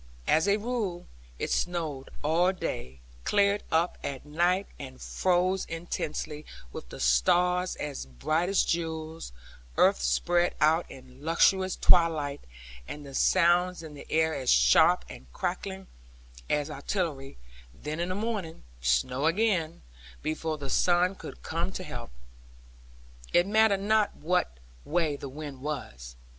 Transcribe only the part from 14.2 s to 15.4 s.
as sharp and